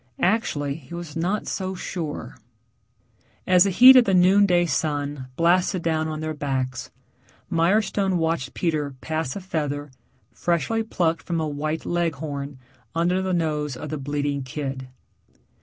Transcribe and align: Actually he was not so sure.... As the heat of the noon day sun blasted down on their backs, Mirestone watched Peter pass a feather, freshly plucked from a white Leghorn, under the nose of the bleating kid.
Actually 0.23 0.73
he 0.77 0.95
was 0.95 1.15
not 1.15 1.45
so 1.45 1.75
sure.... 1.75 2.35
As 3.45 3.65
the 3.65 3.69
heat 3.69 3.95
of 3.95 4.05
the 4.05 4.15
noon 4.15 4.47
day 4.47 4.65
sun 4.65 5.27
blasted 5.35 5.83
down 5.83 6.07
on 6.07 6.21
their 6.21 6.33
backs, 6.33 6.89
Mirestone 7.51 8.17
watched 8.17 8.55
Peter 8.55 8.95
pass 9.01 9.35
a 9.35 9.39
feather, 9.41 9.91
freshly 10.31 10.81
plucked 10.81 11.21
from 11.21 11.39
a 11.39 11.47
white 11.47 11.85
Leghorn, 11.85 12.57
under 12.95 13.21
the 13.21 13.31
nose 13.31 13.77
of 13.77 13.89
the 13.91 13.99
bleating 13.99 14.41
kid. 14.41 14.87